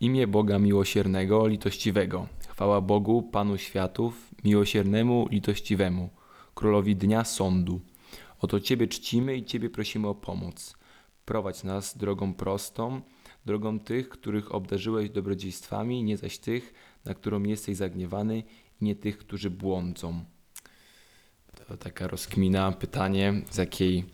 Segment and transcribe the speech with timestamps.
[0.00, 2.26] Imię Boga miłosiernego, litościwego.
[2.48, 6.10] Chwała Bogu, Panu światów, miłosiernemu, litościwemu,
[6.54, 7.80] Królowi dnia sądu.
[8.40, 10.76] Oto Ciebie czcimy i Ciebie prosimy o pomoc.
[11.24, 13.00] Prowadź nas drogą prostą,
[13.46, 16.74] drogą tych, których obdarzyłeś dobrodziejstwami, nie zaś tych,
[17.04, 18.42] na którą jesteś zagniewany,
[18.80, 20.24] i nie tych, którzy błądzą.
[21.68, 24.04] To taka rozkmina, pytanie, z jakiej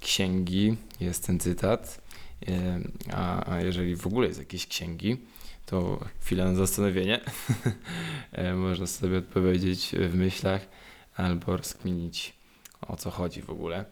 [0.00, 2.09] księgi jest ten cytat.
[2.48, 2.80] E,
[3.12, 5.16] A, a jeżeli w ogóle jest jakieś księgi,
[5.66, 7.20] to chwila na zastanowienie.
[8.32, 10.66] E, Można sobie odpowiedzieć w myślach
[11.16, 12.34] albo rozkminić
[12.88, 13.84] o co chodzi w ogóle.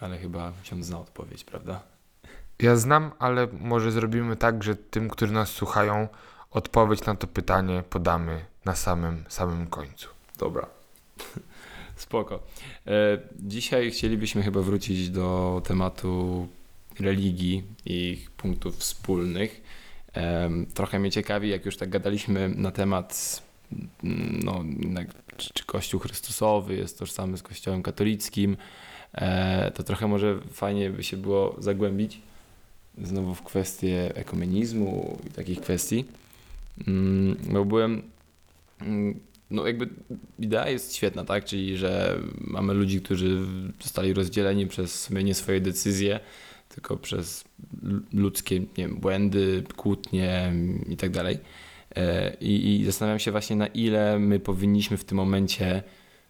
[0.00, 1.82] Ale chyba ksiądz zna odpowiedź, prawda?
[2.58, 6.08] Ja znam, ale może zrobimy tak, że tym, którzy nas słuchają,
[6.50, 10.08] odpowiedź na to pytanie podamy na samym, samym końcu.
[10.38, 10.66] Dobra.
[11.96, 12.40] Spoko.
[12.86, 16.48] E, dzisiaj chcielibyśmy chyba wrócić do tematu
[17.00, 19.62] religii i ich punktów wspólnych.
[20.74, 23.42] Trochę mnie ciekawi, jak już tak gadaliśmy na temat,
[24.04, 24.64] mm, no,
[25.36, 28.56] czy, Kościół Chrystusowy jest tożsamy z Kościołem katolickim,
[29.14, 32.20] e, to trochę może fajnie by się było zagłębić
[33.02, 36.04] znowu w kwestię ekumenizmu i takich kwestii.
[36.88, 38.02] Mm, Bo byłem
[38.80, 39.88] mm, no jakby
[40.38, 41.44] idea jest świetna, tak?
[41.44, 43.38] Czyli, że mamy ludzi, którzy
[43.82, 46.20] zostali rozdzieleni przez nie swoje decyzje,
[46.74, 47.44] tylko przez
[48.12, 50.52] ludzkie nie wiem, błędy, kłótnie
[50.88, 51.38] i tak dalej.
[51.96, 55.82] E, I, I zastanawiam się właśnie, na ile my powinniśmy w tym momencie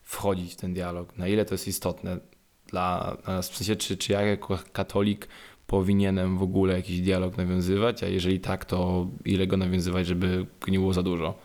[0.02, 2.18] wchodzić w ten dialog, na ile to jest istotne
[2.66, 5.28] dla nas, w sensie, czy, czy ja jako katolik
[5.66, 10.78] powinienem w ogóle jakiś dialog nawiązywać, a jeżeli tak, to ile go nawiązywać, żeby nie
[10.78, 11.38] było za dużo.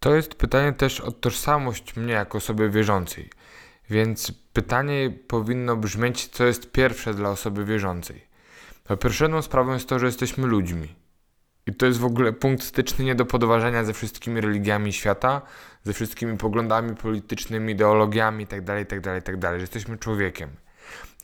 [0.00, 3.30] To jest pytanie też o tożsamość mnie jako osoby wierzącej.
[3.90, 8.26] Więc pytanie powinno brzmieć, co jest pierwsze dla osoby wierzącej.
[9.00, 10.94] Pierwszą sprawą jest to, że jesteśmy ludźmi.
[11.66, 15.42] I to jest w ogóle punkt styczny nie do podważenia ze wszystkimi religiami świata,
[15.84, 20.50] ze wszystkimi poglądami politycznymi, ideologiami itd., itd., itd., że jesteśmy człowiekiem.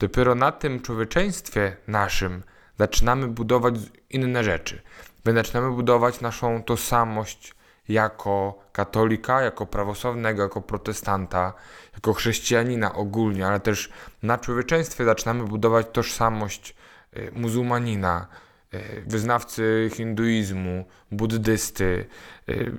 [0.01, 2.43] Dopiero na tym człowieczeństwie naszym
[2.79, 3.75] zaczynamy budować
[4.11, 4.83] inne rzeczy.
[5.25, 7.55] My zaczynamy budować naszą tożsamość
[7.91, 11.53] jako katolika, jako prawosławnego, jako protestanta,
[11.95, 13.91] jako chrześcijanina ogólnie, ale też
[14.23, 16.75] na człowieczeństwie zaczynamy budować tożsamość
[17.17, 18.27] y, muzułmanina,
[18.75, 22.07] y, wyznawcy hinduizmu, buddysty,
[22.49, 22.73] y,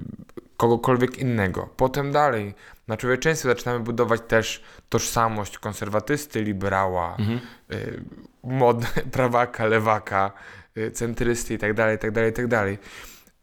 [0.58, 1.70] kogokolwiek innego.
[1.78, 2.54] Potem dalej
[2.88, 7.18] na człowieczeństwie zaczynamy budować też tożsamość konserwatysty, liberała,
[7.72, 8.04] y,
[8.44, 8.78] mod,
[9.12, 10.32] prawaka, lewaka,
[10.94, 12.78] centrysty itd., itd., itd.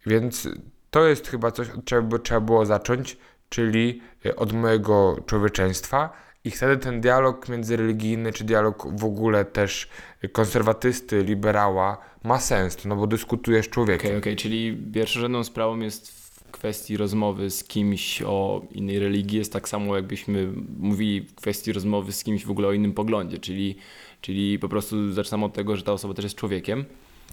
[0.06, 0.48] Więc
[0.90, 3.16] to jest chyba coś, od czego trzeba było zacząć,
[3.48, 6.12] czyli y, od mojego człowieczeństwa
[6.44, 9.88] i wtedy ten dialog międzyreligijny, czy dialog w ogóle też
[10.24, 14.10] y, konserwatysty, liberała ma sens, no bo dyskutujesz człowiekiem.
[14.10, 19.52] Okej, okej, czyli pierwszorzędną sprawą jest w kwestii rozmowy z kimś o innej religii, jest
[19.52, 23.76] tak samo jakbyśmy mówili w kwestii rozmowy z kimś w ogóle o innym poglądzie, czyli,
[24.20, 26.84] czyli po prostu zaczynamy od tego, że ta osoba też jest człowiekiem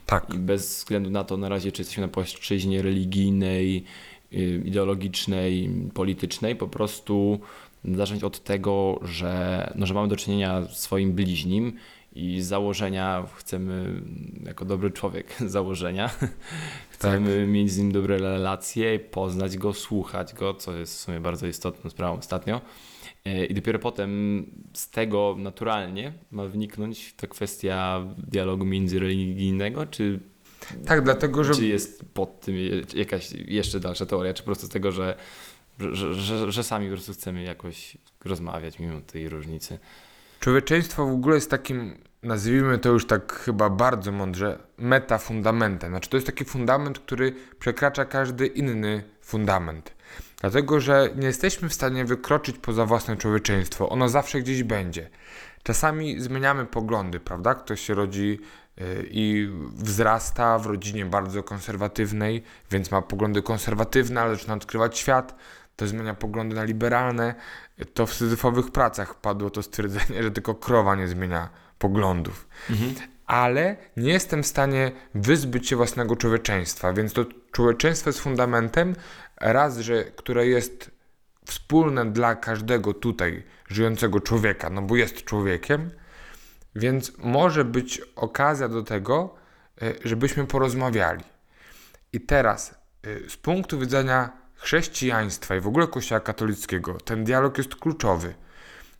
[0.06, 0.34] Tak.
[0.34, 3.84] i bez względu na to na razie, czy jesteśmy na płaszczyźnie religijnej,
[4.34, 7.40] y, ideologicznej, politycznej, po prostu
[7.86, 11.74] zacząć od tego, że, no, że mamy do czynienia z swoim bliźnim
[12.16, 14.02] i z założenia chcemy,
[14.46, 16.10] jako dobry człowiek założenia,
[16.90, 21.48] chcemy mieć z nim dobre relacje, poznać go, słuchać go, co jest w sumie bardzo
[21.48, 22.62] istotną sprawą ostatnio.
[23.26, 24.44] E, I dopiero potem
[24.74, 30.20] z tego naturalnie ma wyniknąć ta kwestia dialogu międzyreligijnego, czy,
[30.86, 32.56] Tak, dlatego, że czy jest pod tym
[32.96, 35.18] jakaś jeszcze dalsza teoria, czy po prostu z tego, że,
[35.80, 39.80] że, że, że, że sami po prostu chcemy jakoś rozmawiać mimo tej różnicy.
[40.40, 45.90] Człowieczeństwo w ogóle jest takim, nazwijmy to już tak chyba bardzo mądrze, metafundamentem.
[45.90, 49.96] Znaczy to jest taki fundament, który przekracza każdy inny fundament.
[50.46, 53.90] Dlatego, że nie jesteśmy w stanie wykroczyć poza własne człowieczeństwo.
[53.90, 55.10] Ono zawsze gdzieś będzie.
[55.64, 57.56] Czasami zmieniamy poglądy, prawda?
[57.56, 58.40] Ktoś się rodzi
[58.82, 65.36] y, i wzrasta w rodzinie bardzo konserwatywnej, więc ma poglądy konserwatywne, ale zaczyna odkrywać świat,
[65.76, 67.36] to zmienia poglądy na liberalne.
[67.94, 71.50] To w syzyfowych pracach padło to stwierdzenie, że tylko krowa nie zmienia
[71.80, 72.48] poglądów.
[73.26, 78.96] Ale nie jestem w stanie wyzbyć się własnego człowieczeństwa, więc to człowieczeństwo jest fundamentem,
[79.54, 80.92] raz, że które jest
[81.46, 85.92] wspólne dla każdego tutaj żyjącego człowieka, no bo jest człowiekiem,
[86.76, 89.36] więc może być okazja do tego,
[89.82, 91.24] e, żebyśmy porozmawiali.
[92.14, 92.76] I teraz,
[93.08, 98.34] y, z punktu widzenia chrześcijaństwa i w ogóle Kościoła katolickiego, ten dialog jest kluczowy.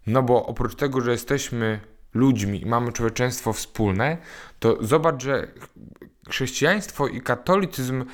[0.08, 1.80] No bo oprócz tego, że jesteśmy
[2.14, 4.18] ludźmi i mamy człowieczeństwo wspólne,
[4.60, 5.48] to zobacz, że
[6.30, 8.06] chrześcijaństwo i katolicyzm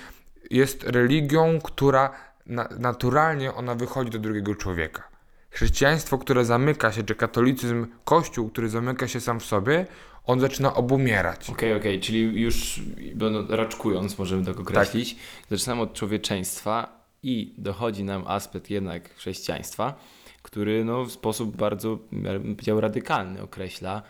[0.51, 2.11] jest religią, która
[2.45, 5.03] na, naturalnie ona wychodzi do drugiego człowieka.
[5.49, 9.85] Chrześcijaństwo, które zamyka się, czy katolicyzm, kościół, który zamyka się sam w sobie,
[10.25, 11.49] on zaczyna obumierać.
[11.49, 12.81] Okej, okej, czyli już
[13.15, 15.15] no, raczkując, możemy tak określić,
[15.49, 19.93] zaczynamy od człowieczeństwa i dochodzi nam aspekt jednak chrześcijaństwa,
[20.41, 21.99] który no, w sposób bardzo,
[22.41, 24.01] powiedział, radykalny określa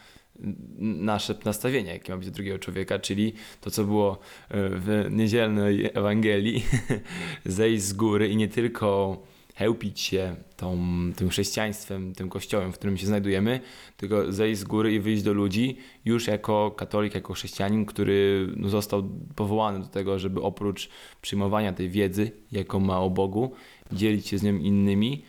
[0.80, 4.20] nasze nastawienie, jakie ma być do drugiego człowieka, czyli to, co było
[4.50, 6.66] w niedzielnej Ewangelii,
[7.46, 9.18] zejść z góry i nie tylko
[9.56, 10.78] chełpić się tą,
[11.16, 13.60] tym chrześcijaństwem, tym kościołem, w którym się znajdujemy,
[13.98, 18.70] tylko zejść z góry i wyjść do ludzi już jako katolik, jako chrześcijanin, który no,
[18.70, 20.90] został powołany do tego, żeby oprócz
[21.22, 23.52] przyjmowania tej wiedzy, jaką ma o Bogu,
[23.92, 25.24] dzielić się z nią innymi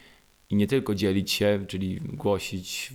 [0.53, 2.93] i nie tylko dzielić się, czyli głosić,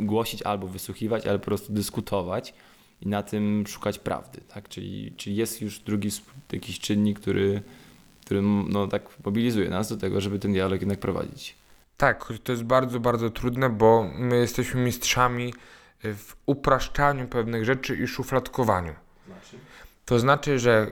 [0.00, 2.54] głosić albo wysłuchiwać, ale po prostu dyskutować
[3.00, 4.40] i na tym szukać prawdy.
[4.48, 4.68] Tak?
[4.68, 6.10] Czyli, czyli jest już drugi
[6.52, 7.62] jakiś czynnik, który
[8.24, 11.54] który no, tak mobilizuje nas do tego, żeby ten dialog jednak prowadzić.
[11.96, 15.54] Tak, choć to jest bardzo, bardzo trudne, bo my jesteśmy mistrzami
[16.02, 18.94] w upraszczaniu pewnych rzeczy i szufladkowaniu.
[19.26, 19.56] Znaczy?
[20.04, 20.90] To znaczy, że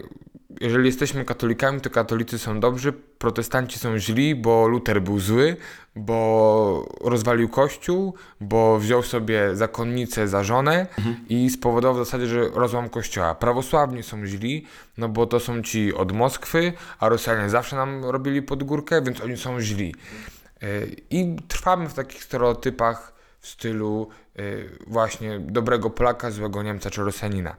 [0.60, 5.56] jeżeli jesteśmy katolikami, to katolicy są dobrzy, protestanci są źli, bo Luter był zły,
[5.96, 11.16] bo rozwalił kościół, bo wziął sobie zakonnicę za żonę mhm.
[11.28, 13.34] i spowodował w zasadzie, że rozłam kościoła.
[13.34, 14.66] Prawosławni są źli,
[14.99, 19.20] no bo to są ci od Moskwy, a Rosjanie zawsze nam robili pod górkę, więc
[19.20, 19.94] oni są źli.
[20.62, 20.66] E,
[21.10, 24.43] I trwamy w takich stereotypach w stylu e,
[24.87, 27.56] właśnie dobrego Polaka, złego Niemca czy Rosjanina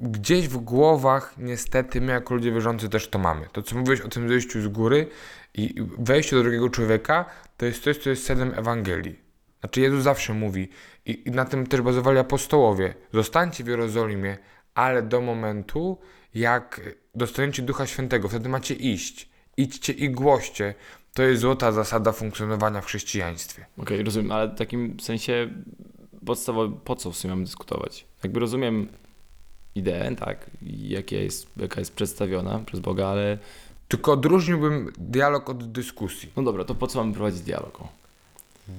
[0.00, 3.46] gdzieś w głowach niestety my jako ludzie wierzący też to mamy.
[3.52, 5.06] To co mówiłeś o tym zejściu z góry
[5.54, 7.24] i wejściu do drugiego człowieka,
[7.56, 9.30] to jest coś, co jest sedem Ewangelii.
[9.60, 10.68] Znaczy Jezus zawsze mówi
[11.06, 12.94] i, i na tym też bazowali apostołowie.
[13.12, 14.38] Zostańcie w Jerozolimie,
[14.74, 15.98] ale do momentu,
[16.34, 16.80] jak
[17.14, 19.30] dostaniecie Ducha Świętego, wtedy macie iść.
[19.56, 20.74] Idźcie i głoście.
[21.14, 23.66] To jest złota zasada funkcjonowania w chrześcijaństwie.
[23.72, 25.50] Okej, okay, rozumiem, ale w takim sensie
[26.26, 28.06] podstawowo po co w sumie mamy dyskutować?
[28.22, 28.88] Jakby rozumiem
[29.74, 33.38] ideę, tak, jakie jest, jaka jest przedstawiona przez Boga, ale...
[33.88, 36.32] Tylko odróżniłbym dialog od dyskusji.
[36.36, 37.78] No dobra, to po co mamy prowadzić dialog?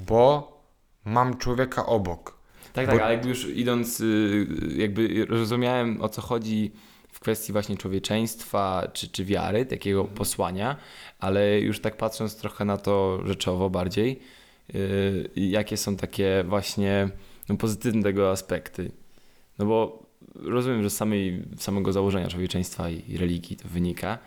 [0.07, 0.57] Bo
[1.05, 2.41] mam człowieka obok.
[2.73, 2.91] Tak, Bo...
[2.91, 6.71] tak, ale jakby już idąc, y, jakby rozumiałem o co chodzi
[7.11, 10.75] w kwestii właśnie człowieczeństwa czy, czy wiary, takiego posłania,
[11.19, 14.19] ale już tak patrząc trochę na to rzeczowo bardziej,
[14.73, 17.09] yy, jakie są takie właśnie
[17.49, 18.91] no, pozytywne tego aspekty.
[19.59, 20.00] No bo
[20.35, 24.17] rozumiem, że z samej, samego założenia człowieczeństwa i religii to wynika,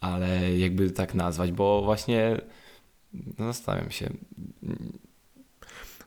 [0.00, 2.40] ale jakby tak nazwać, bo właśnie
[3.38, 4.10] no, zastanawiam się.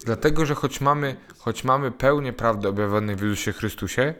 [0.05, 4.13] Dlatego, że choć mamy, choć mamy pełnię prawdy objawionej w Jezusie Chrystusie,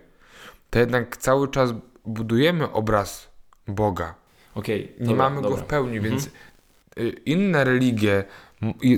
[0.70, 1.74] to jednak cały czas
[2.06, 3.30] budujemy obraz
[3.68, 4.16] Boga.
[4.56, 5.58] Okay, Nie dobra, mamy dobra.
[5.58, 6.12] go w pełni, mhm.
[6.12, 6.30] więc
[6.98, 8.24] y, inne religie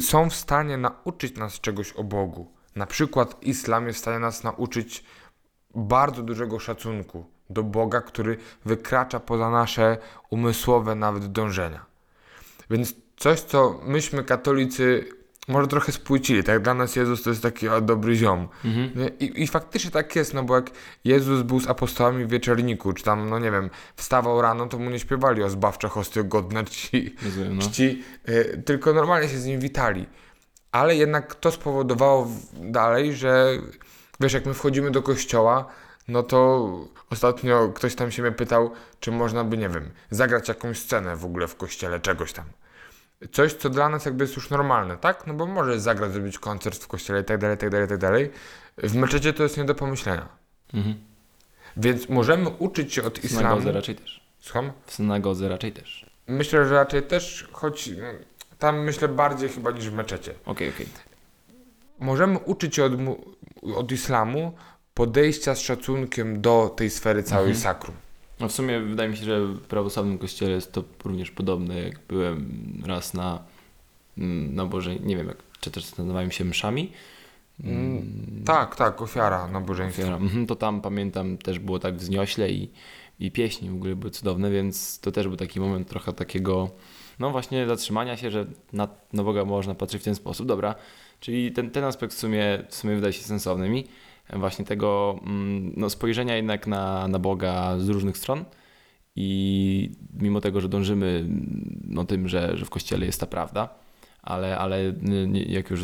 [0.01, 2.51] są w stanie nauczyć nas czegoś o Bogu.
[2.75, 5.03] Na przykład islam jest w stanie nas nauczyć
[5.75, 9.97] bardzo dużego szacunku do Boga, który wykracza poza nasze
[10.29, 11.85] umysłowe nawet dążenia.
[12.69, 15.05] Więc coś, co myśmy katolicy
[15.47, 16.61] może trochę spłycili, tak?
[16.61, 18.47] Dla nas Jezus to jest taki o, dobry ziom.
[18.65, 19.17] Mhm.
[19.19, 20.71] I, I faktycznie tak jest, no bo jak
[21.03, 24.89] Jezus był z apostołami w wieczorniku, czy tam, no nie wiem, wstawał rano, to mu
[24.89, 27.61] nie śpiewali o zbawczych hostiach godne czci, Rozumiem, no.
[27.61, 30.05] czci y, tylko normalnie się z nim witali.
[30.71, 33.57] Ale jednak to spowodowało dalej, że
[34.19, 35.65] Wiesz, jak my wchodzimy do kościoła,
[36.07, 36.69] no to
[37.09, 41.25] ostatnio ktoś tam się mnie pytał, czy można by, nie wiem, zagrać jakąś scenę w
[41.25, 42.45] ogóle w kościele, czegoś tam.
[43.31, 45.27] Coś, co dla nas jakby jest już normalne, tak?
[45.27, 48.31] No bo możesz zagrać, zrobić koncert w kościele i tak dalej, tak dalej, tak dalej.
[48.77, 50.27] W meczecie to jest nie do pomyślenia.
[50.73, 50.95] Mhm.
[51.77, 53.37] Więc możemy uczyć się od islamu.
[53.37, 54.21] W synagodze raczej też.
[54.39, 54.71] Słucham?
[54.85, 56.05] W synagodze raczej też.
[56.27, 58.07] Myślę, że raczej też, choć no,
[58.59, 60.31] tam myślę bardziej chyba niż w meczecie.
[60.31, 60.85] Okej, okay, okej.
[60.85, 61.04] Okay
[61.99, 62.93] możemy uczyć się od,
[63.75, 64.53] od islamu
[64.93, 67.63] podejścia z szacunkiem do tej sfery całej mhm.
[67.63, 67.95] sakrum.
[68.39, 71.99] No w sumie wydaje mi się, że w prawosławnym kościele jest to również podobne, jak
[72.07, 73.43] byłem raz na
[74.17, 76.91] mm, nabożeństwie, nie wiem, jak, czy też nazywają się mszami.
[77.63, 80.01] Mm, mm, tak, tak, ofiara nabożeństwa.
[80.01, 80.17] Ofiara.
[80.17, 82.71] Mhm, to tam pamiętam też było tak wzniośle i,
[83.19, 86.69] i pieśni w ogóle były cudowne, więc to też był taki moment trochę takiego,
[87.19, 90.47] no właśnie zatrzymania się, że na, na Boga można patrzeć w ten sposób.
[90.47, 90.75] Dobra,
[91.19, 93.83] Czyli ten, ten aspekt w sumie, w sumie wydaje się sensowny.
[94.33, 98.45] Właśnie tego mm, no, spojrzenia jednak na, na Boga z różnych stron.
[99.15, 101.25] I mimo tego, że dążymy
[101.87, 103.69] no, tym, że, że w kościele jest ta prawda,
[104.25, 105.81] ale, ale nie, jak już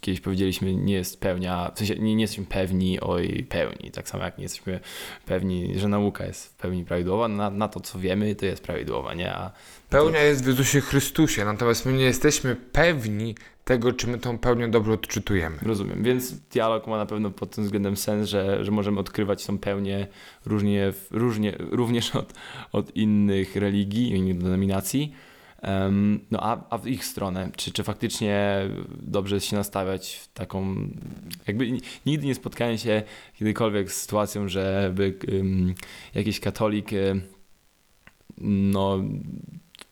[0.00, 4.08] kiedyś powiedzieliśmy, nie jest pełnia, w sensie nie, nie jesteśmy pewni o jej pełni, tak
[4.08, 4.80] samo jak nie jesteśmy
[5.26, 9.14] pewni, że nauka jest w pełni prawidłowa, na, na to co wiemy to jest prawidłowa,
[9.14, 9.32] nie?
[9.32, 9.50] A
[9.90, 14.68] Pełnia jest w Jezusie Chrystusie, natomiast my nie jesteśmy pewni tego, czy my tą pełnię
[14.68, 15.56] dobrze odczytujemy.
[15.62, 19.58] Rozumiem, więc dialog ma na pewno pod tym względem sens, że, że możemy odkrywać tą
[19.58, 20.06] pełnię
[20.46, 22.34] różnie, różnie, również od,
[22.72, 25.12] od innych religii, innych denominacji.
[25.62, 28.60] Um, no a, a w ich stronę, czy, czy faktycznie
[29.02, 30.76] dobrze się nastawiać w taką,
[31.46, 31.70] jakby
[32.06, 33.02] nigdy nie spotkałem się
[33.38, 35.74] kiedykolwiek z sytuacją, żeby um,
[36.14, 37.22] jakiś katolik um,
[38.72, 39.04] no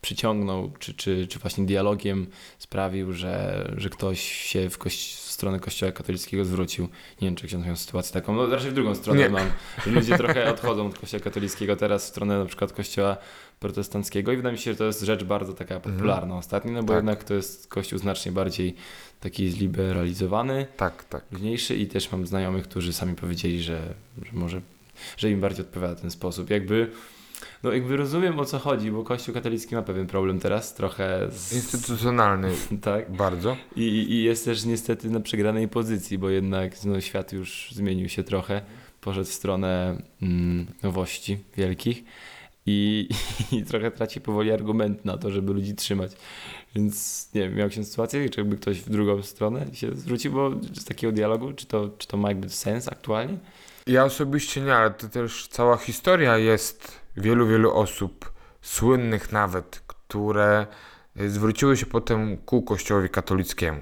[0.01, 2.27] przyciągnął, czy, czy, czy właśnie dialogiem
[2.59, 6.85] sprawił, że, że ktoś się w, kości- w stronę kościoła katolickiego zwrócił.
[7.23, 9.29] Nie wiem, czy ksiądz miał sytuację taką, no raczej w drugą stronę Nie.
[9.29, 9.47] mam,
[9.87, 13.17] że ludzie trochę odchodzą od kościoła katolickiego teraz w stronę na przykład kościoła
[13.61, 16.89] protestanckiego i wydaje mi się, że to jest rzecz bardzo taka popularna ostatnio, no bo
[16.89, 16.97] Tak.
[16.97, 18.75] jednak to jest kościół znacznie bardziej
[19.21, 21.25] taki zliberalizowany, Tak, tak.
[21.33, 24.61] luźniejszy i też mam znajomych, którzy sami powiedzieli, że, że może,
[25.17, 26.51] że im bardziej odpowiada ten sposób.
[26.51, 26.91] Jakby,
[27.63, 31.53] no jakby rozumiem o co chodzi, bo Kościół katolicki ma pewien problem teraz, trochę z...
[31.53, 32.51] Instytucjonalny
[32.83, 33.13] Tak.
[33.13, 33.57] bardzo.
[33.77, 38.25] I, I jest też niestety na przegranej pozycji, bo jednak no, świat już zmienił się
[38.25, 38.63] trochę,
[39.01, 42.05] poszedł w stronę mm, nowości wielkich
[42.67, 43.09] i,
[43.53, 46.13] i trochę traci powoli argument na to, żeby ludzi trzymać.
[46.75, 50.51] Więc nie wiem, miał się sytuację, czy jakby ktoś w drugą stronę się zwrócił, bo
[50.75, 53.39] z takiego dialogu, czy to, czy to ma jakby sens aktualnie?
[53.87, 60.67] Ja osobiście nie, ale to też cała historia jest wielu, wielu osób, słynnych nawet, które
[61.21, 63.81] y, zwróciły się potem ku kościołowi katolickiemu.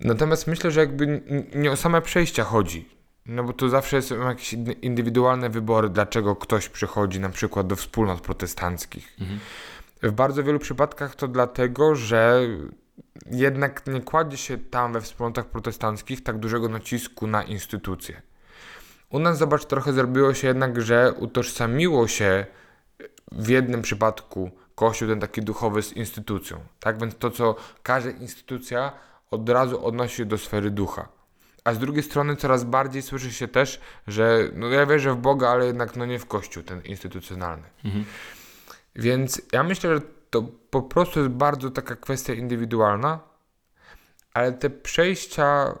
[0.00, 1.22] Natomiast myślę, że jakby
[1.54, 2.88] nie o same przejścia chodzi.
[3.26, 7.76] No bo to zawsze są jakieś in- indywidualne wybory, dlaczego ktoś przychodzi na przykład do
[7.76, 9.16] wspólnot protestanckich.
[9.20, 9.40] Mhm.
[10.02, 12.40] W bardzo wielu przypadkach to dlatego, że
[13.30, 18.22] jednak nie kładzie się tam we wspólnotach protestanckich tak dużego nacisku na instytucje.
[19.14, 22.46] U nas, zobacz, trochę zrobiło się jednak, że utożsamiło się
[23.32, 26.60] w jednym przypadku Kościół, ten taki duchowy, z instytucją.
[26.80, 28.92] Tak więc to, co każda instytucja
[29.30, 31.08] od razu odnosi się do sfery ducha.
[31.64, 35.48] A z drugiej strony coraz bardziej słyszy się też, że no ja wierzę w Boga,
[35.48, 37.64] ale jednak no nie w Kościół ten instytucjonalny.
[37.84, 38.04] Mhm.
[38.96, 43.20] Więc ja myślę, że to po prostu jest bardzo taka kwestia indywidualna,
[44.32, 45.74] ale te przejścia,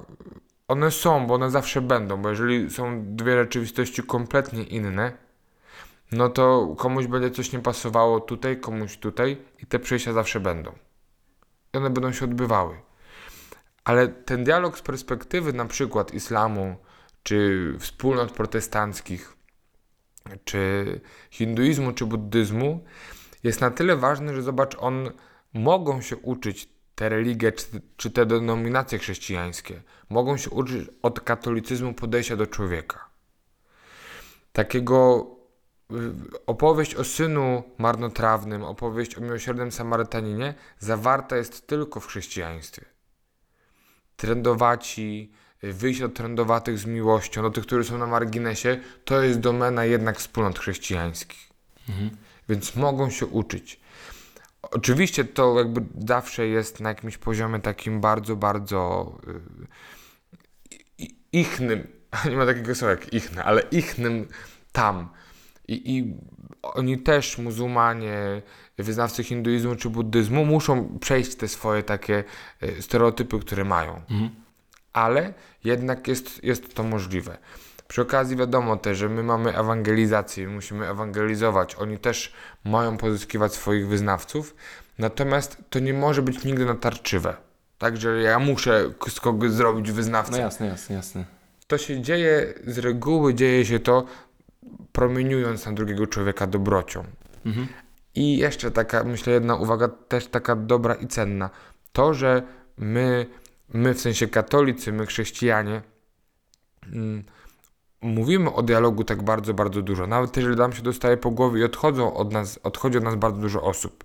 [0.68, 5.12] one są, bo one zawsze będą, bo jeżeli są dwie rzeczywistości kompletnie inne,
[6.12, 10.72] no to komuś będzie coś nie pasowało tutaj, komuś tutaj i te przejścia zawsze będą.
[11.74, 12.80] I one będą się odbywały.
[13.84, 16.76] Ale ten dialog z perspektywy na przykład islamu,
[17.22, 19.36] czy wspólnot protestanckich,
[20.44, 22.84] czy hinduizmu, czy buddyzmu,
[23.42, 25.10] jest na tyle ważny, że zobacz, on
[25.54, 31.94] mogą się uczyć te religie, czy, czy te denominacje chrześcijańskie, mogą się uczyć od katolicyzmu
[31.94, 33.08] podejścia do człowieka.
[34.52, 35.26] Takiego
[35.92, 35.96] y,
[36.46, 42.84] opowieść o synu marnotrawnym, opowieść o miłosiernym Samarytaninie zawarta jest tylko w chrześcijaństwie.
[44.16, 45.32] Trendowaci,
[45.64, 49.84] y, wyjść od trendowatych z miłością, do tych, którzy są na marginesie, to jest domena
[49.84, 51.54] jednak wspólnot chrześcijańskich
[51.88, 52.10] Mhm.
[52.48, 53.80] więc mogą się uczyć.
[54.70, 59.66] Oczywiście to jakby zawsze jest na jakimś poziomie takim bardzo, bardzo y,
[60.98, 61.86] i- ichnym,
[62.30, 64.28] nie ma takiego słowa jak ichne, ale ichnym
[64.72, 65.08] tam.
[65.68, 66.14] I, I
[66.62, 68.42] oni też, muzułmanie,
[68.78, 72.24] wyznawcy hinduizmu czy buddyzmu, muszą przejść te swoje takie
[72.62, 74.30] y, stereotypy, które mają Mhm.
[74.92, 77.38] ale jednak jest, jest to możliwe.
[77.94, 81.74] Przy okazji wiadomo też, że my mamy ewangelizację, my musimy ewangelizować.
[81.74, 82.32] Oni też
[82.64, 84.54] mają pozyskiwać swoich wyznawców,
[84.98, 87.36] natomiast to nie może być nigdy natarczywe.
[87.78, 90.32] Także ja muszę z kogoś zrobić wyznawcę.
[90.32, 91.24] No jasne, jasne, jasne.
[91.66, 94.04] To się dzieje, z reguły dzieje się to
[94.92, 97.04] promieniując na drugiego człowieka dobrocią.
[97.46, 97.68] Mhm.
[98.14, 101.50] I jeszcze taka, myślę, jedna uwaga też taka dobra i cenna.
[101.92, 102.42] To, że
[102.76, 103.26] my,
[103.74, 105.82] my w sensie katolicy, my chrześcijanie,
[106.92, 107.24] mm,
[108.04, 110.06] mówimy o dialogu tak bardzo, bardzo dużo.
[110.06, 113.40] Nawet jeżeli nam się dostaje po głowie i odchodzą od nas, odchodzi od nas bardzo
[113.40, 114.04] dużo osób.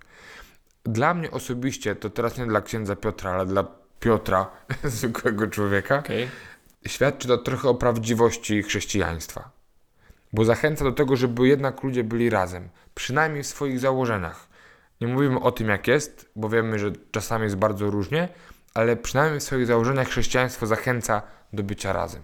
[0.84, 3.66] Dla mnie osobiście, to teraz nie dla księdza Piotra, ale dla
[4.00, 4.52] Piotra,
[4.84, 6.30] zwykłego człowieka, Okej.
[6.88, 9.52] świadczy to trochę o prawdziwości chrześcijaństwa.
[10.34, 14.48] Bo zachęca do tego, żeby jednak ludzie byli razem, przynajmniej w swoich założeniach.
[15.02, 18.30] Nie mówimy o tym, jak jest, bo wiemy, że czasami jest bardzo różnie,
[18.74, 21.22] ale przynajmniej w swoich założeniach chrześcijaństwo zachęca
[21.54, 22.22] do bycia razem.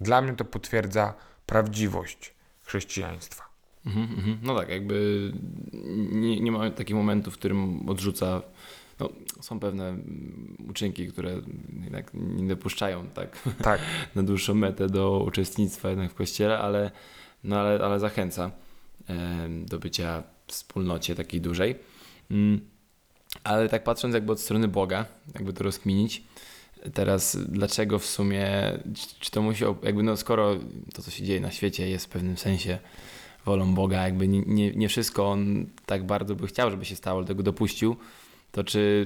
[0.00, 1.14] Dla mnie to potwierdza
[1.46, 3.44] prawdziwość chrześcijaństwa.
[3.86, 4.38] Mhm, mhm.
[4.42, 5.32] No tak, jakby
[6.12, 8.42] nie, nie ma takiego momentu, w którym odrzuca
[9.00, 9.08] no,
[9.40, 11.40] są pewne mm, uczynki, które
[11.84, 13.80] jednak nie dopuszczają tak Tak.
[14.14, 16.90] na dłuższą metę do uczestnictwa jednak w kościele, ale,
[17.44, 18.50] no ale, ale zachęca
[19.66, 21.76] do bycia w wspólnocie takiej dużej.
[22.30, 22.60] Mm,
[23.44, 25.04] Ale tak patrząc jakby od strony Boga,
[25.34, 26.22] jakby to rozkminić,
[26.94, 28.48] teraz dlaczego w sumie,
[29.20, 30.56] czy- to musi, jakby no skoro
[30.94, 32.78] to co się dzieje na świecie jest w pewnym sensie
[33.44, 37.42] wolą Boga, jakby nie, nie, wszystko on tak bardzo by chciał, żeby się stało, tego
[37.42, 37.96] dopuścił,
[38.52, 39.04] to czy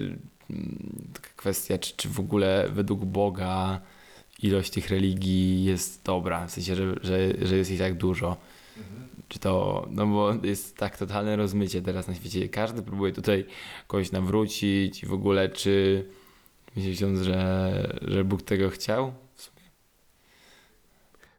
[0.50, 3.80] mm, taka kwestia, czy, czy w ogóle według Boga
[4.42, 8.36] ilość tych religii jest dobra, w sensie, że, że, że jest ich tak dużo.
[9.28, 12.48] Czy to, no bo jest tak totalne rozmycie teraz na świecie.
[12.48, 13.44] Każdy próbuje tutaj
[13.86, 16.04] kogoś nawrócić i w ogóle, czy
[16.76, 19.12] myśląc, że, że Bóg tego chciał?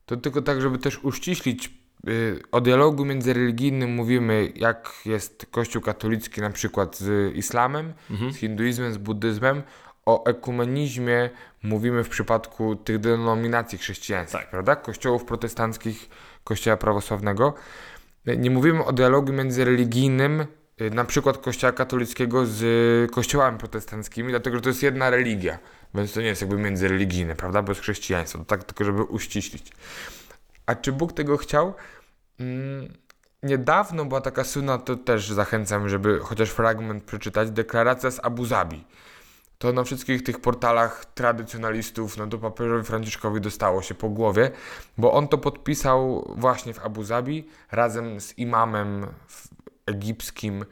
[0.06, 1.72] To tylko tak, żeby też uściślić,
[2.10, 8.34] y, o dialogu międzyreligijnym mówimy, jak jest Kościół katolicki na przykład z islamem, Mhm.
[8.34, 9.64] z hinduizmem, z buddyzmem.
[10.06, 11.30] O ekumenizmie
[11.64, 14.50] mówimy w przypadku tych denominacji chrześcijańskich, Tak.
[14.50, 14.76] prawda?
[14.76, 16.10] Kościołów protestanckich,
[16.44, 17.54] kościoła prawosławnego.
[18.28, 20.46] Y, Nie mówimy o dialogu międzyreligijnym,
[20.80, 25.60] na przykład kościoła katolickiego z y, kościołami protestanckimi, dlatego że to jest jedna religia,
[25.94, 27.62] więc to nie jest jakby międzyreligijne, prawda?
[27.62, 28.40] Bo jest chrześcijaństwo.
[28.40, 29.72] To tak tylko, żeby uściślić.
[30.66, 31.74] A czy Bóg tego chciał?
[32.40, 32.94] Mm,
[33.44, 38.84] niedawno była taka słynna, to też zachęcam, żeby chociaż fragment przeczytać, deklaracja z Abu Zabi.
[39.58, 44.52] To na wszystkich tych portalach tradycjonalistów, no to papieżowi Franciszkowi dostało się po głowie,
[44.98, 49.08] bo on to podpisał właśnie w Abu Zabi razem z imamem
[49.86, 50.66] egipskim,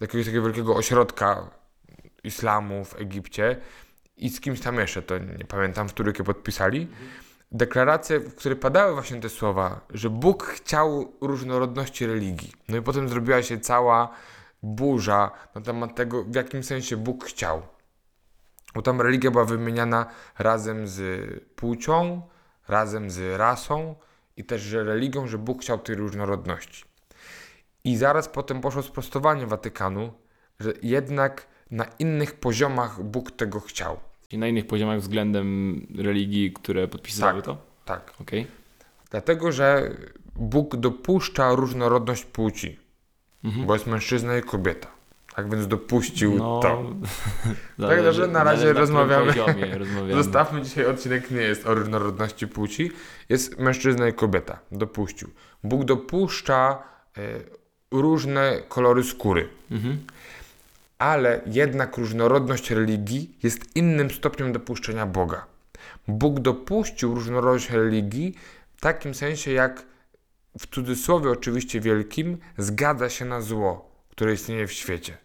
[0.00, 1.50] jakiegoś takiego wielkiego ośrodka
[2.24, 3.56] islamu w Egipcie
[4.16, 6.88] i z kimś tam jeszcze, to nie pamiętam, w trójkę podpisali.
[7.52, 12.52] Deklaracje, w której padały właśnie te słowa, że Bóg chciał różnorodności religii.
[12.68, 14.08] No i potem zrobiła się cała
[14.62, 17.62] burza na temat tego, w jakim sensie Bóg chciał.
[18.74, 20.06] Bo tam religia była wymieniana
[20.38, 21.00] razem z
[21.54, 22.22] płcią,
[22.68, 23.94] razem z rasą
[24.36, 26.84] i też, że religią, że Bóg chciał tej różnorodności.
[27.84, 30.12] I zaraz potem poszło sprostowanie Watykanu,
[30.60, 33.96] że jednak na innych poziomach Bóg tego chciał.
[34.28, 37.44] Czyli na innych poziomach względem religii, które podpisywały Tak.
[37.44, 37.56] to?
[37.84, 38.12] Tak.
[38.20, 38.46] Okej.
[39.10, 39.90] Dlatego, że
[40.36, 42.80] Bóg dopuszcza różnorodność płci,
[43.44, 43.66] Mhm.
[43.66, 44.88] bo jest mężczyzna i kobieta.
[45.36, 46.82] Tak więc dopuścił No, to.
[47.78, 49.26] zależy- dobrze, na razie którym rozmawiamy.
[49.26, 50.14] Poziomie rozmawiamy.
[50.24, 52.90] Zostawmy dzisiaj odcinek nie jest o różnorodności płci.
[53.28, 54.58] Jest mężczyzna i kobieta.
[54.72, 55.30] Dopuścił.
[55.64, 56.82] Bóg dopuszcza
[57.16, 57.20] e,
[57.94, 59.48] różne kolory skóry.
[59.70, 59.98] Mhm.
[60.98, 65.46] ale jednak różnorodność religii jest innym stopniem dopuszczenia Boga.
[66.08, 68.34] Bóg dopuścił różnorodność religii
[68.76, 69.84] w takim sensie, jak
[70.58, 75.16] w cudzysłowie oczywiście wielkim, zgadza się na zło, które istnieje w świecie.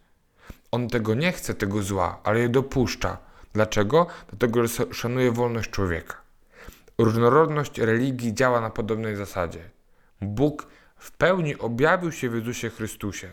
[0.72, 3.18] On tego nie chce, tego zła, ale je dopuszcza.
[3.54, 4.08] Dlaczego?
[4.30, 6.16] Dlatego, że szanuje wolność człowieka.
[6.98, 9.60] Różnorodność religii działa na podobnej zasadzie.
[10.22, 10.68] Bóg
[11.00, 13.32] w pełni objawił się w Jezusie Chrystusie,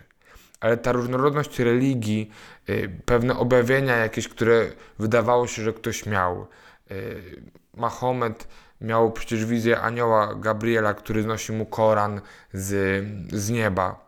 [0.61, 2.31] ale ta różnorodność religii,
[2.69, 6.47] y, pewne objawienia jakieś, które wydawało się, że ktoś miał.
[6.91, 7.43] Y,
[7.75, 8.49] Mahomet
[8.81, 12.21] miał przecież wizję anioła Gabriela, który znosi mu Koran
[12.53, 14.07] z, z nieba.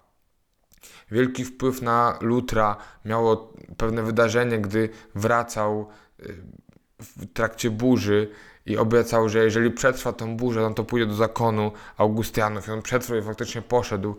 [1.11, 5.89] Wielki wpływ na Lutra miało pewne wydarzenie, gdy wracał
[6.21, 6.35] y,
[7.01, 8.31] w trakcie burzy
[8.69, 12.69] i obiecał, że jeżeli przetrwa tą burzę, no to pójdzie do zakonu Augustianów.
[12.69, 14.17] I on przetrwał i faktycznie poszedł,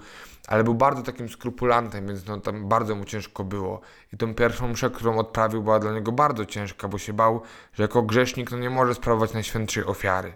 [0.48, 3.82] ale był bardzo takim skrupulantem, więc no, tam bardzo mu ciężko było.
[4.14, 7.42] I tą pierwszą mszę, którą odprawił, była dla niego bardzo ciężka, bo się bał,
[7.74, 10.34] że jako grzesznik no, nie może sprawować najświętszej ofiary.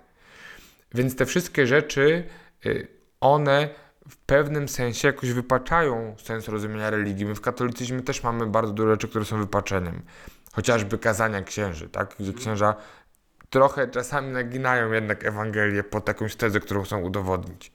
[0.94, 2.24] Więc te wszystkie rzeczy,
[2.66, 2.88] y,
[3.20, 3.70] one
[4.10, 7.26] w pewnym sensie jakoś wypaczają sens rozumienia religii.
[7.26, 10.02] My w katolicyzmie też mamy bardzo dużo rzeczy, które są wypaczeniem.
[10.54, 12.16] Chociażby kazania księży, tak?
[12.20, 12.76] Gdzie księża
[13.54, 17.72] trochę czasami naginają jednak Ewangelię pod jakąś tezę, którą chcą udowodnić.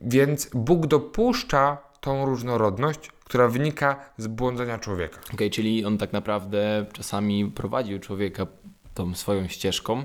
[0.00, 5.20] Więc Bóg dopuszcza tą różnorodność, która wynika z błądzenia człowieka.
[5.34, 8.46] Okej, czyli on tak naprawdę czasami prowadził człowieka
[8.94, 10.04] tą swoją ścieżką,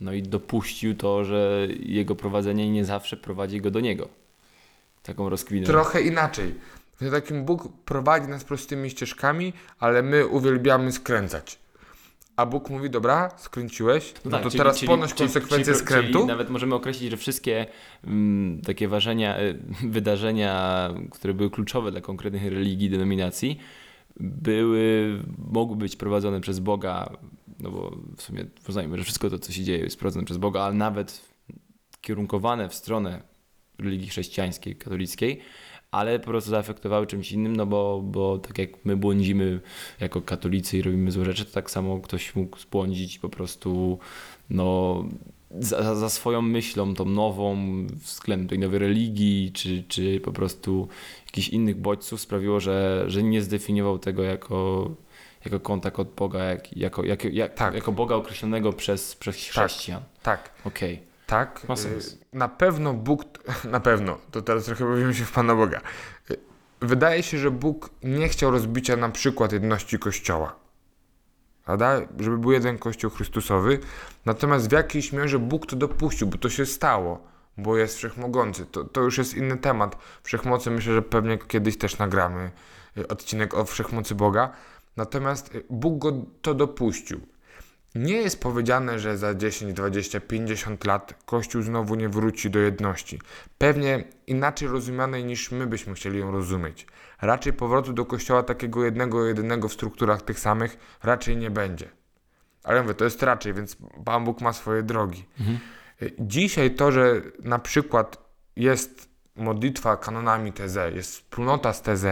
[0.00, 4.08] no i dopuścił to, że jego prowadzenie nie zawsze prowadzi go do niego.
[5.02, 5.66] Taką rozkminę.
[5.66, 6.54] Trochę inaczej.
[7.00, 11.59] W takim Bóg prowadzi nas prostymi ścieżkami, ale my uwielbiamy skręcać.
[12.36, 15.86] A Bóg mówi, dobra, skręciłeś, no, tak, to czyli- teraz czyli- ponoś czyli- konsekwencje czyli,
[15.86, 16.12] skrętu.
[16.12, 17.66] Czyli nawet możemy określić, że wszystkie
[18.04, 19.58] mm, takie ważenia, y,
[19.96, 23.58] wydarzenia, które były kluczowe dla konkretnych religii, denominacji,
[24.20, 25.18] były,
[25.52, 27.10] mogły być prowadzone przez Boga,
[27.60, 30.60] no bo w sumie uznajmy, że wszystko to, co się dzieje, jest prowadzone przez Boga,
[30.60, 31.30] ale nawet
[32.00, 33.22] kierunkowane w stronę
[33.78, 35.40] religii chrześcijańskiej, katolickiej,
[35.90, 39.60] ale po prostu zaafektowały czymś innym, no bo, bo tak jak my błądzimy
[40.00, 43.98] jako katolicy i robimy złe rzeczy, to tak samo ktoś mógł zbłądzić po prostu
[44.50, 45.04] no
[45.58, 50.88] za, za swoją myślą, tą nową, względem tej nowej religii, czy, czy po prostu
[51.26, 54.90] jakichś innych bodźców sprawiło, że, że nie zdefiniował tego jako,
[55.44, 57.74] jako kontakt od Boga, jak, jako, jako, jak, Tak.
[57.74, 60.02] jako Boga określonego przez, przez chrześcijan.
[60.22, 61.09] Tak, Okej.
[61.30, 61.68] Tak.
[61.68, 62.18] Ma y, sens.
[62.32, 63.24] Na pewno Bóg,
[63.64, 65.80] na pewno, to teraz trochę bawimy się w Pana Boga.
[66.30, 66.36] Y,
[66.80, 70.56] Wydaje się, że Bóg nie chciał rozbicia na przykład jedności Kościoła.
[71.64, 72.00] Prawda?
[72.18, 73.78] Żeby był jeden Kościół Chrystusowy.
[74.26, 77.20] Natomiast w jakiejś mierze Bóg to dopuścił, bo to się stało,
[77.58, 78.66] bo jest wszechmogący.
[78.66, 79.96] To, to już jest inny temat.
[80.22, 82.50] Wszechmocy myślę, że pewnie kiedyś też nagramy
[82.98, 84.52] y, odcinek o wszechmocy Boga.
[84.96, 86.12] Natomiast Bóg go
[86.42, 87.20] to dopuścił.
[87.94, 93.20] Nie jest powiedziane, że za 10, 20, 50 lat Kościół znowu nie wróci do jedności.
[93.58, 96.86] Pewnie inaczej rozumianej niż my byśmy chcieli ją rozumieć.
[97.20, 101.88] Raczej powrotu do Kościoła takiego jednego, jedynego w strukturach tych samych raczej nie będzie.
[102.64, 105.24] Ale mówię, to jest raczej, więc Pan Bóg ma swoje drogi.
[106.02, 112.04] Y, Dzisiaj to, że na przykład jest modlitwa kanonami TZ, jest wspólnota z TZ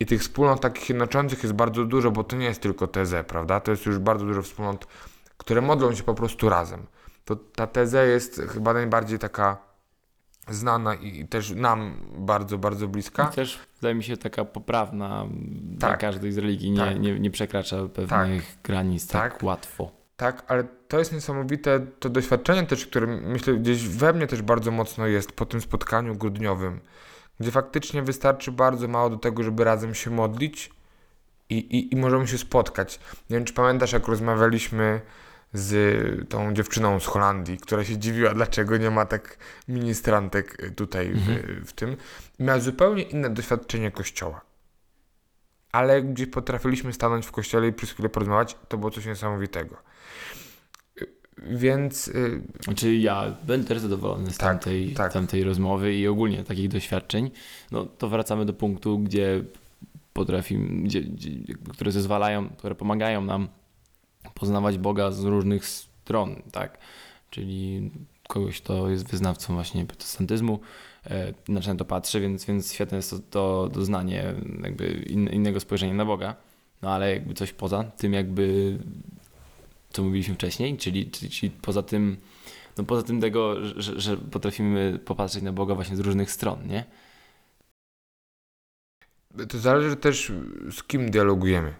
[0.00, 3.60] i tych wspólnot takich jednoczących jest bardzo dużo, bo to nie jest tylko TZ, prawda?
[3.60, 4.86] To jest już bardzo dużo wspólnot,
[5.36, 6.86] które modlą się po prostu razem.
[7.24, 9.56] To ta TZ jest chyba najbardziej taka
[10.48, 13.28] znana i też nam bardzo, bardzo bliska.
[13.32, 15.26] I też wydaje mi się taka poprawna
[15.62, 16.00] dla Tak.
[16.00, 17.00] każdej z religii, nie, Tak.
[17.00, 19.42] nie, nie przekracza pewnych granic tak, Tak.
[19.42, 19.90] łatwo.
[20.16, 24.70] Tak, ale to jest niesamowite, to doświadczenie też, które myślę gdzieś we mnie też bardzo
[24.70, 26.80] mocno jest po tym spotkaniu grudniowym,
[27.40, 30.70] gdzie faktycznie wystarczy bardzo mało do tego, żeby razem się modlić
[31.50, 33.00] i, i, i możemy się spotkać.
[33.30, 35.00] Nie wiem, czy pamiętasz, jak rozmawialiśmy
[35.58, 39.36] z tą dziewczyną z Holandii, która się dziwiła, dlaczego nie ma tak
[39.68, 41.26] ministrantek tutaj w,
[41.66, 41.96] w tym.
[42.38, 44.40] Miała zupełnie inne doświadczenie kościoła.
[45.72, 49.76] Ale gdzie potrafiliśmy stanąć w kościele i przez chwilę porozmawiać, to było coś niesamowitego.
[51.38, 55.12] Więc y, Znaczy ja będę też zadowolony z Tak, tamtej, tak.
[55.12, 57.30] tamtej rozmowy i ogólnie takich doświadczeń.
[57.70, 59.44] No to wracamy do punktu, gdzie
[60.12, 61.30] potrafimy, gdzie, gdzie,
[61.70, 63.48] które zezwalają, które pomagają nam
[64.36, 66.78] poznawać Boga z różnych stron, tak?
[67.30, 67.90] Czyli
[68.28, 70.60] kogoś, kto jest wyznawcą właśnie protestantyzmu,
[71.48, 75.94] inaczej na to patrzy, więc, więc świetne jest to, to doznanie jakby in, innego spojrzenia
[75.94, 76.36] na Boga.
[76.82, 78.78] No ale jakby coś poza tym jakby
[79.90, 82.16] co mówiliśmy wcześniej, czyli, czyli, czyli poza tym
[82.76, 86.84] no poza tym tego, że, że potrafimy popatrzeć na Boga właśnie z różnych stron, nie?
[89.48, 90.32] to zależy też
[90.70, 91.74] z kim dialogujemy.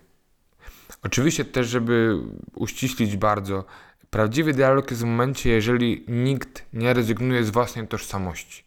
[1.02, 2.18] Oczywiście też, żeby
[2.54, 3.64] uściślić bardzo,
[4.10, 8.64] prawdziwy dialog jest w momencie, jeżeli nikt nie rezygnuje z własnej tożsamości.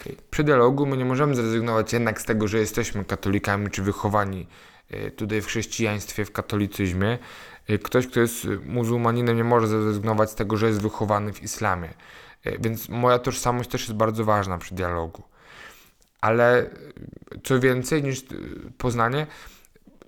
[0.00, 0.16] Okej.
[0.30, 4.46] Przy dialogu my nie możemy zrezygnować jednak z tego, że jesteśmy katolikami czy wychowani
[4.90, 7.18] e, tutaj w chrześcijaństwie, w katolicyzmie.
[7.68, 11.88] E, Ktoś, kto jest muzułmaninem, nie może zrezygnować z tego, że jest wychowany w islamie.
[12.44, 15.22] E, Więc moja tożsamość też jest bardzo ważna przy dialogu.
[16.20, 16.70] Ale
[17.44, 18.24] co więcej niż
[18.78, 19.26] poznanie,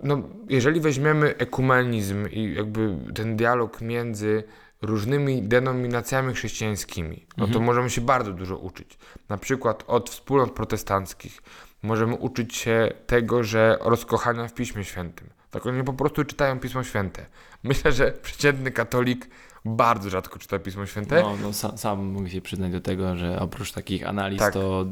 [0.02, 4.44] no, jeżeli weźmiemy ekumenizm i jakby ten dialog między
[4.82, 7.64] różnymi denominacjami chrześcijańskimi, no to Mhm.
[7.64, 8.98] możemy się bardzo dużo uczyć.
[9.28, 11.42] Na przykład od wspólnot protestanckich
[11.82, 15.30] możemy uczyć się tego, że rozkochania w Piśmie Świętym.
[15.50, 17.26] Tak oni po prostu czytają Pismo Święte.
[17.62, 19.28] Myślę, że przeciętny katolik
[19.64, 21.22] bardzo rzadko czyta Pismo Święte.
[21.22, 24.54] No, no sam, sam mogę się przyznać do tego, że oprócz takich analiz Tak.
[24.54, 24.86] to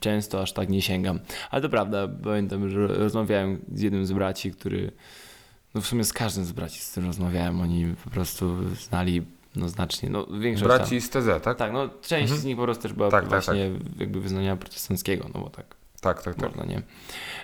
[0.00, 1.20] często aż tak nie sięgam.
[1.50, 4.92] Ale to prawda, pamiętam, że rozmawiałem z jednym z braci, który,
[5.74, 9.22] no w sumie z każdym z braci, z którym rozmawiałem, oni po prostu znali
[9.56, 11.56] no znacznie, no większość tam, Braci z TZ, tak?
[11.58, 12.40] Tak, no część Mhm.
[12.40, 15.66] z nich po prostu też była Tak, tak, właśnie jakby wyznania protestanckiego, no bo tak
[16.00, 16.44] Tak, tak, tak.
[16.48, 16.82] można, nie?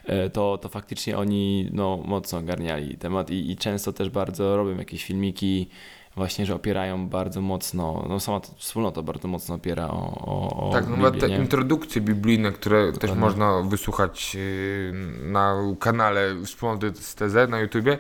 [0.05, 4.77] E, To, to faktycznie oni no, mocno ogarniali temat i, i często też bardzo robią
[4.79, 5.69] jakieś filmiki
[6.17, 10.73] właśnie, że opierają bardzo mocno, no sama ta wspólnota bardzo mocno opiera o, o, o
[10.73, 11.37] Tak, no Biblię, te nie?
[11.37, 17.99] introdukcje biblijne, które też można wysłuchać yy, na kanale wspólnoty z TZ na YouTubie.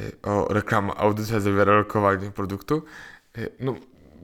[0.00, 2.82] Yy, O reklama, audycja zawiera lokowanie produktu.
[3.36, 3.74] Yy, No,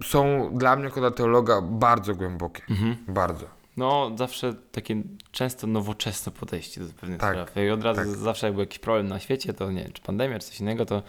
[0.05, 2.63] są dla mnie jako dla teologa bardzo głębokie.
[2.71, 2.97] Mhm.
[3.09, 3.47] Bardzo.
[3.77, 7.57] No zawsze takie często nowoczesne podejście do pewnych Tak, spraw.
[7.65, 8.09] I od razu tak.
[8.11, 10.87] zawsze jak był jakiś problem na świecie, to nie wiem, czy pandemia, czy coś innego,
[10.87, 11.03] to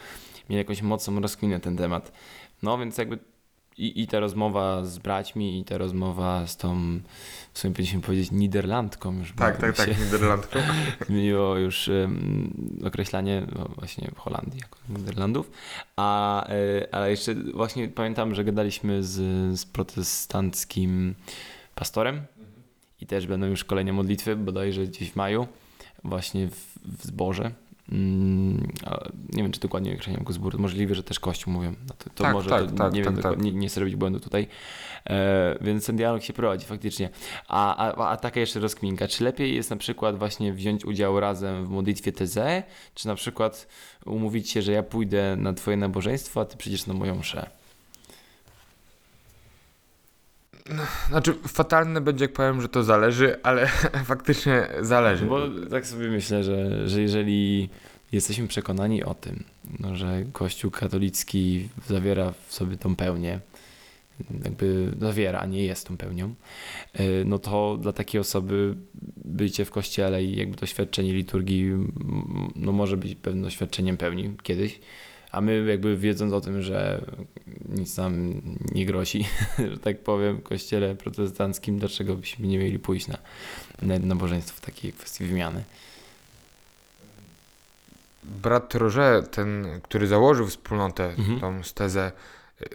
[0.50, 2.12] mieli jakąś mocną rozkminę ten temat.
[2.64, 3.20] No więc jakby
[3.78, 7.00] i, i ta rozmowa z braćmi, i ta rozmowa z tą,
[7.54, 9.34] w sumie powinniśmy powiedzieć, Niderlandką już.
[9.36, 10.60] Tak, tak, tak, Niderlandką.
[11.08, 12.54] Zmieniło już em,
[12.86, 15.52] określanie no, właśnie w Holandii jako Niderlandów.
[15.96, 19.14] A, e, ale jeszcze właśnie pamiętam, że gadaliśmy z,
[19.60, 21.16] z protestanckim
[21.76, 22.22] pastorem
[23.02, 25.48] i też będą już szkolenia modlitwy, bodajże gdzieś w maju,
[26.04, 27.52] właśnie w, w zborze.
[27.92, 28.68] Mm,
[29.34, 30.60] nie wiem, czy dokładnie określają go zbór.
[30.60, 31.74] Możliwe, że też Kościół mówią.
[31.88, 33.16] No to, to Tak, może tak, to, tak, nie tak, wiem, tak.
[33.16, 34.48] dokładnie- Nie, nie chcę robić błędu tutaj.
[35.10, 37.10] E, więc ten dialog się prowadzi faktycznie.
[37.48, 39.08] A, a, a taka jeszcze rozkminka.
[39.08, 42.38] Czy lepiej jest na przykład właśnie wziąć udział razem w modlitwie TZ,
[42.94, 43.68] czy na przykład
[44.06, 47.50] umówić się, że ja pójdę na twoje nabożeństwo, a ty przyjdziesz na moją mszę?
[51.10, 53.68] Znaczy, fatalne będzie, jak powiem, że to zależy, ale
[54.14, 55.26] faktycznie zależy.
[55.26, 57.70] Bo tak sobie myślę, że, że jeżeli
[58.12, 59.44] jesteśmy przekonani o tym,
[59.80, 63.40] no, że Kościół katolicki zawiera w sobie tą pełnię,
[64.44, 66.34] jakby zawiera, a nie jest tą pełnią,
[67.00, 68.76] y, no to dla takiej osoby
[69.26, 71.72] bycie w kościele i jakby doświadczenie liturgii
[72.56, 74.80] no może być pewnym doświadczeniem pełni kiedyś,
[75.32, 77.06] a my jakby wiedząc o tym, że
[77.68, 79.26] nic nam nie grozi,
[79.72, 83.18] że tak powiem, w kościele protestanckim, dlaczego byśmy nie mieli pójść na,
[83.82, 85.64] na nabożeństwo w takiej kwestii wymiany?
[88.24, 91.40] Brat Roże, ten, który założył wspólnotę, Mhm.
[91.40, 92.12] tą stezę,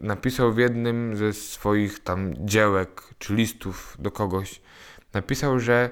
[0.00, 4.60] napisał w jednym ze swoich tam dziełek czy listów do kogoś,
[5.14, 5.90] napisał, że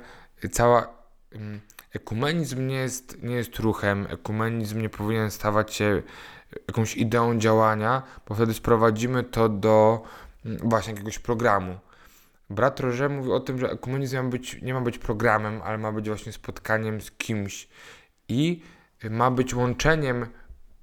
[0.52, 0.88] cała
[1.32, 1.60] mm,
[1.92, 6.02] ekumenizm nie jest, nie jest ruchem, ekumenizm nie powinien stawać się
[6.68, 10.02] jakąś ideą działania, bo wtedy sprowadzimy to do
[10.44, 11.78] mm, właśnie jakiegoś programu.
[12.50, 15.92] Brat Roże mówił o tym, że ekumenizm ma być, nie ma być programem, ale ma
[15.92, 17.68] być właśnie spotkaniem z kimś
[18.28, 18.62] i
[19.10, 20.26] ma być łączeniem,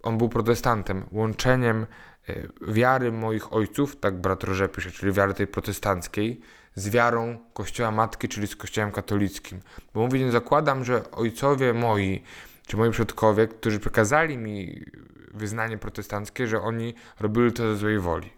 [0.04, 1.86] on był protestantem, łączeniem
[2.30, 6.42] y, wiary moich ojców, tak brat Roże pisze, czyli wiary tej protestanckiej,
[6.76, 9.60] z wiarą Kościoła Matki, czyli z Kościołem katolickim.
[9.94, 12.24] Bo mówi, nie zakładam, że ojcowie moi,
[12.68, 14.86] czy moi przodkowie, którzy przekazali mi
[15.34, 18.30] wyznanie protestanckie, że oni robili to ze złej woli.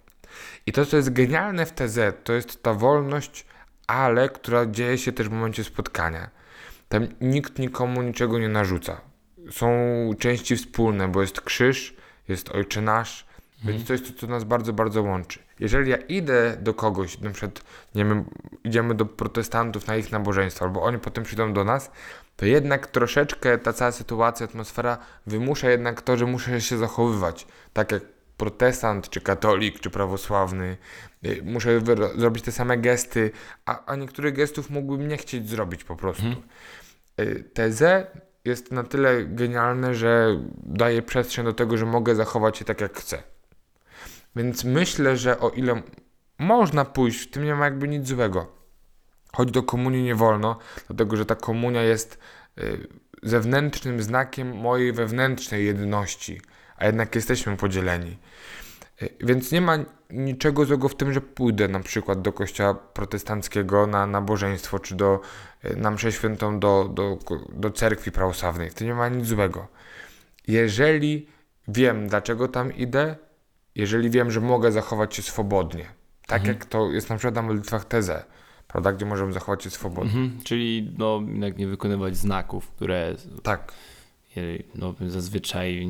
[0.65, 3.45] I to, co jest genialne w TZ, to jest ta wolność,
[3.87, 6.29] ale która dzieje się też w momencie spotkania.
[6.89, 9.01] Tam nikt nikomu niczego nie narzuca.
[9.51, 9.69] Są
[10.19, 11.95] części wspólne, bo jest krzyż,
[12.27, 13.25] jest Ojcze Nasz,
[13.63, 15.39] więc to jest to, co nas bardzo, bardzo łączy.
[15.59, 17.61] Jeżeli ja idę do kogoś, na przykład,
[17.95, 18.25] nie wiem,
[18.63, 21.91] idziemy do protestantów na ich nabożeństwo, albo oni potem przyjdą do nas,
[22.39, 24.97] to jednak troszeczkę ta cała sytuacja, atmosfera
[25.27, 27.47] wymusza jednak to, że muszę się zachowywać.
[27.73, 28.03] Tak jak
[28.37, 30.77] protestant, czy katolik, czy prawosławny.
[31.25, 31.81] Y, Muszę
[32.15, 33.31] zrobić te same gesty,
[33.65, 36.23] a, a niektórych gestów mógłbym nie chcieć zrobić po prostu.
[37.19, 38.07] Y, Teze
[38.45, 42.97] jest na tyle genialne, że daje przestrzeń do tego, że mogę zachować się tak, jak
[42.97, 43.23] chcę.
[44.35, 45.81] Więc myślę, że o ile
[46.37, 48.58] można pójść, w tym nie ma jakby nic złego.
[49.33, 52.19] Choć do komunii nie wolno, dlatego że ta komunia jest
[52.57, 52.87] y,
[53.23, 56.41] zewnętrznym znakiem mojej wewnętrznej jedności,
[56.77, 58.17] a jednak jesteśmy podzieleni.
[59.01, 59.77] Y, Więc nie ma
[60.09, 65.21] niczego złego w tym, że pójdę na przykład do kościoła protestanckiego na nabożeństwo, czy do,
[65.65, 67.17] y, na mszę świętą do, do,
[67.49, 68.69] do cerkwi prawosławnej.
[68.69, 69.67] W tym nie ma nic złego.
[70.47, 71.27] Jeżeli
[71.67, 73.15] wiem, dlaczego tam idę,
[73.75, 75.85] jeżeli wiem, że mogę zachować się swobodnie,
[76.27, 78.23] tak jak to jest na przykład na modlitwach tezę,
[78.69, 80.21] prawda, gdzie możemy zachować się swobodnie.
[80.21, 80.43] Mhm.
[80.43, 83.73] Czyli no, jednak nie wykonywać znaków, które Tak.
[84.75, 85.89] no, zazwyczaj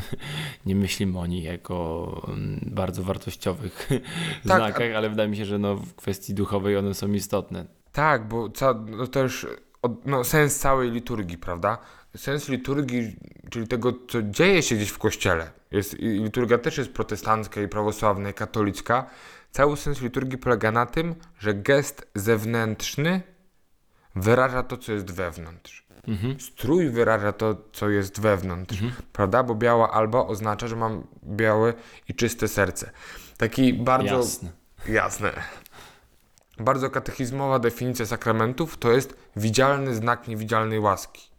[0.66, 3.88] nie myślimy o nich jako mm, bardzo wartościowych
[4.48, 7.64] Tak, znakach, ale wydaje mi się, że no, w kwestii duchowej one są istotne.
[7.92, 9.06] Tak, bo ca, no
[9.82, 11.78] od, no, sens całej liturgii, prawda?
[12.16, 13.16] Sens liturgii,
[13.50, 15.50] czyli tego, co dzieje się gdzieś w kościele.
[15.70, 19.10] Jest, liturgia też jest protestancka i prawosławna i katolicka.
[19.56, 23.22] Cały sens liturgii polega na tym, że gest zewnętrzny
[24.16, 25.86] wyraża to, co jest wewnątrz.
[26.08, 26.40] Mhm.
[26.40, 28.78] Strój wyraża to, co jest wewnątrz,
[29.12, 29.42] prawda?
[29.42, 31.74] Bo biała alba oznacza, że mam białe
[32.08, 32.90] i czyste serce.
[33.36, 34.16] Taki bardzo...
[34.16, 34.52] Jasne.
[34.88, 35.32] Jasne.
[36.58, 41.30] Bardzo katechizmowa definicja sakramentów to jest widzialny znak niewidzialnej łaski.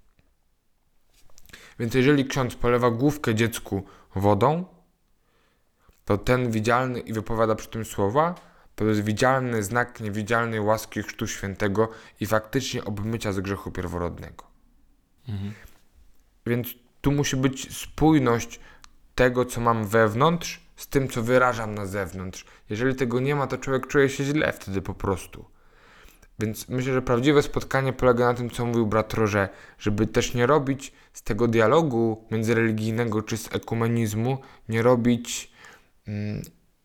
[1.80, 3.84] Więc jeżeli ksiądz polewa główkę dziecku
[4.16, 4.77] wodą,
[6.08, 8.36] to ten widzialny i wypowiada przy tym słowa,
[8.76, 11.90] to jest widzialny znak niewidzialnej łaski Chrztu Świętego
[12.20, 14.44] i faktycznie obmycia z grzechu pierworodnego.
[15.30, 15.54] Mhm.
[16.46, 16.68] Więc
[17.02, 18.60] tu musi być spójność
[19.16, 22.46] tego, co mam wewnątrz, z tym, co wyrażam na zewnątrz.
[22.70, 25.46] Jeżeli tego nie ma, to człowiek czuje się źle wtedy po prostu.
[26.40, 30.46] Więc myślę, że prawdziwe spotkanie polega na tym, co mówił brat Roże, żeby też nie
[30.46, 34.38] robić z tego dialogu międzyreligijnego czy z ekumenizmu,
[34.70, 35.57] nie robić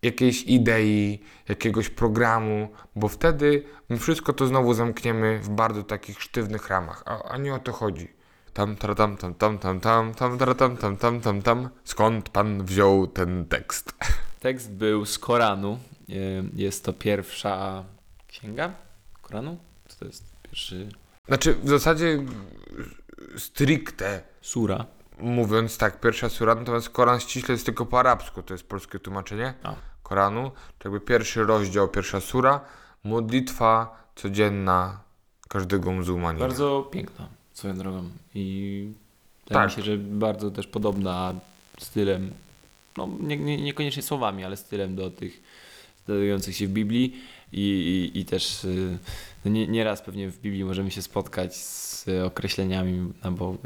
[0.03, 6.69] jakiejś idei, jakiegoś programu, bo wtedy my wszystko to znowu zamkniemy w bardzo takich sztywnych
[6.69, 8.09] ramach, a, a nie o to chodzi.
[8.53, 11.69] Tam, tra, tam, tam, tam, tam, tam, tam, tra, tam, tam, tam, tam, tam.
[11.85, 13.95] Skąd pan wziął ten tekst?
[14.41, 15.79] Tekst był z Koranu.
[16.09, 16.15] E,
[16.55, 17.85] Jest to pierwsza
[18.29, 18.73] księga
[19.23, 19.59] Koranu?
[19.89, 20.33] Co to jest?
[20.43, 20.89] Pierwszy
[21.29, 22.19] Znaczy, w zasadzie
[23.37, 24.87] stricte sura.
[25.23, 29.55] Mówiąc tak, pierwsza sura, natomiast Koran ściśle jest tylko po arabsku, to jest polskie tłumaczenie
[29.63, 29.75] A.
[30.03, 30.51] Koranu.
[30.79, 32.61] To jakby pierwszy rozdział, pierwsza sura,
[33.05, 35.01] modlitwa codzienna
[35.49, 36.47] każdego muzułmanina.
[36.47, 38.89] Bardzo piękna swoją drogą i
[39.45, 39.71] wydaje Tak.
[39.71, 41.35] mi się, że bardzo też podobna
[41.79, 42.31] stylem,
[42.97, 45.43] no nie, nie, niekoniecznie słowami, ale stylem do tych
[46.07, 47.61] znajdujących się w Biblii i,
[48.15, 48.67] i, i też
[49.45, 53.57] no nie, nieraz pewnie w Biblii możemy się spotkać z określeniami na, Bo,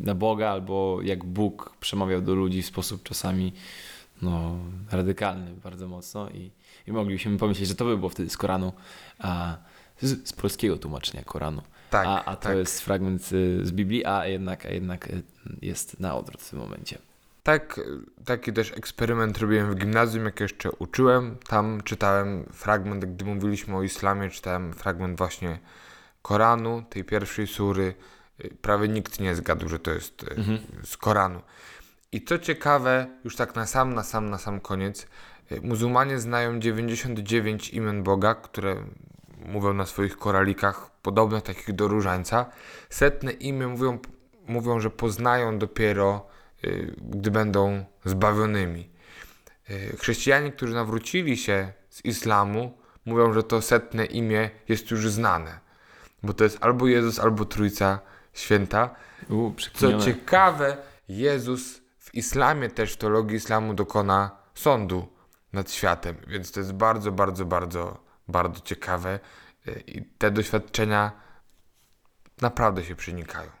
[0.00, 3.52] na Boga albo jak Bóg przemawiał do ludzi w sposób czasami
[4.22, 4.58] no,
[4.90, 6.50] radykalny bardzo mocno i,
[6.86, 8.72] i moglibyśmy pomyśleć, że to by było wtedy z Koranu,
[9.18, 9.56] a
[10.00, 11.62] z, z polskiego tłumaczenia Koranu.
[11.90, 12.56] Tak, a, a to tak.
[12.56, 15.22] jest fragment y, z Biblii, a jednak, a jednak y,
[15.62, 16.98] jest na odwrót w tym momencie.
[17.44, 17.80] Tak,
[18.24, 21.36] taki też eksperyment robiłem w gimnazjum, jak jeszcze uczyłem.
[21.48, 25.58] Tam czytałem fragment, gdy mówiliśmy o islamie, czytałem fragment właśnie
[26.22, 27.94] Koranu, tej pierwszej sury.
[28.62, 30.36] Prawie nikt nie zgadł, że to jest y,
[30.84, 31.42] z Koranu.
[32.12, 35.06] I co ciekawe, już tak na sam, na sam, na sam koniec,
[35.52, 38.76] y, muzułmanie znają 99 imion Boga, które
[39.46, 42.46] mówią na swoich koralikach, podobnych takich do różańca.
[42.90, 43.98] Setne imię mówią,
[44.46, 46.34] mówią że poznają dopiero,
[47.00, 48.90] gdy będą zbawionymi.
[49.70, 55.60] Y, Chrześcijanie, którzy nawrócili się z islamu, mówią, że to setne imię jest już znane,
[56.22, 57.98] bo to jest albo Jezus, albo Trójca
[58.32, 58.94] Święta.
[59.30, 60.76] U, Co ciekawe,
[61.08, 65.08] Jezus w islamie też w teologii islamu dokona sądu
[65.52, 69.20] nad światem, więc to jest bardzo, bardzo, bardzo, bardzo ciekawe
[69.68, 71.12] y, i te doświadczenia
[72.40, 73.50] naprawdę się przenikają.